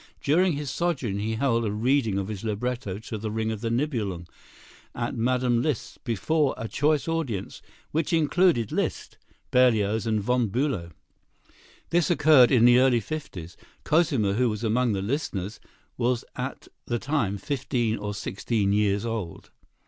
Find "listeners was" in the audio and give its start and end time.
15.03-16.25